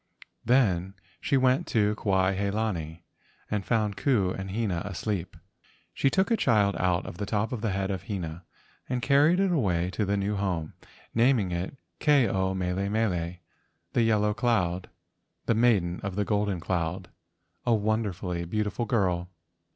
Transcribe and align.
Then 0.43 0.95
she 1.19 1.37
went 1.37 1.67
to 1.67 1.93
Kuai 1.93 2.33
he 2.35 2.49
lani 2.49 3.03
and 3.51 3.63
found 3.63 3.97
Ku 3.97 4.31
and 4.31 4.49
Hina 4.49 4.81
asleep. 4.83 5.37
She 5.93 6.09
took 6.09 6.31
a 6.31 6.35
child 6.35 6.75
out 6.77 7.05
of 7.05 7.19
the 7.19 7.27
top 7.27 7.51
of 7.51 7.61
the 7.61 7.69
head 7.69 7.91
of 7.91 8.05
Hina 8.07 8.43
and 8.89 9.03
carried 9.03 9.39
it 9.39 9.51
away 9.51 9.91
to 9.91 10.03
the 10.03 10.17
new 10.17 10.35
home, 10.37 10.73
naming 11.13 11.51
it 11.51 11.75
Ke 11.99 12.27
ao 12.27 12.55
mele 12.55 12.89
mele 12.89 13.35
(the 13.93 14.01
yellow 14.01 14.33
cloud), 14.33 14.89
the 15.45 15.53
Maiden 15.53 15.99
of 16.01 16.15
the 16.15 16.25
Golden 16.25 16.59
Cloud, 16.59 17.09
a 17.63 17.69
won¬ 17.73 18.03
derfully 18.03 18.49
beautiful 18.49 18.85
girl. 18.87 19.29